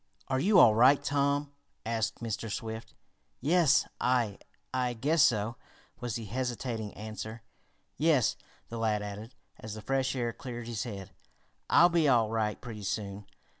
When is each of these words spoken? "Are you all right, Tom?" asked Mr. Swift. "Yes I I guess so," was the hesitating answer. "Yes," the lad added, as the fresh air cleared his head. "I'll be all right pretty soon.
"Are 0.29 0.39
you 0.39 0.57
all 0.57 0.73
right, 0.73 1.03
Tom?" 1.03 1.51
asked 1.85 2.23
Mr. 2.23 2.51
Swift. 2.51 2.95
"Yes 3.39 3.85
I 3.99 4.39
I 4.73 4.93
guess 4.93 5.21
so," 5.21 5.57
was 5.99 6.15
the 6.15 6.25
hesitating 6.25 6.91
answer. 6.95 7.43
"Yes," 7.97 8.35
the 8.69 8.79
lad 8.79 9.03
added, 9.03 9.35
as 9.59 9.75
the 9.75 9.81
fresh 9.83 10.15
air 10.15 10.33
cleared 10.33 10.65
his 10.65 10.85
head. 10.85 11.11
"I'll 11.69 11.89
be 11.89 12.07
all 12.07 12.31
right 12.31 12.59
pretty 12.59 12.81
soon. 12.81 13.27